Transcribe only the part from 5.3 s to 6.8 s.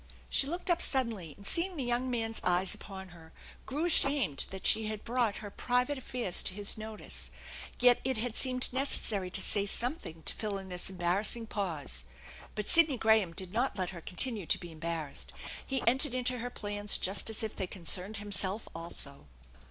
her private affairs to his